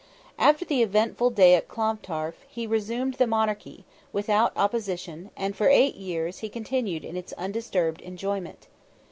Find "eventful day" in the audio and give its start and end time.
0.81-1.55